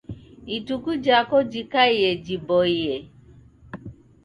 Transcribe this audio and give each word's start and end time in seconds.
Ituku 0.55 0.91
jako 1.05 1.37
jikaie 1.51 2.09
jiboiye 2.25 2.95